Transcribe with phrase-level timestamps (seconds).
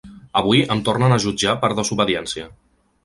[0.39, 2.49] Avui em tornen a jutjar per desobediència.